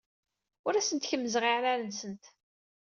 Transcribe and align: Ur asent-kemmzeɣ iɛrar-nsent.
Ur 0.67 0.73
asent-kemmzeɣ 0.75 1.43
iɛrar-nsent. 1.45 2.23